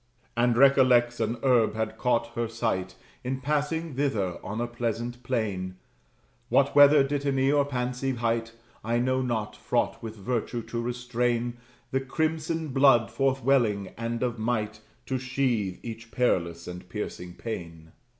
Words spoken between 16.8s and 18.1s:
piercing pain.